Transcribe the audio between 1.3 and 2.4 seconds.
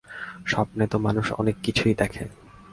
অনেক কিছুই দেখে।